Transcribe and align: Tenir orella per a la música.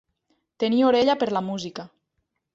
Tenir 0.63 0.79
orella 0.87 1.17
per 1.25 1.29
a 1.33 1.35
la 1.37 1.45
música. 1.51 1.89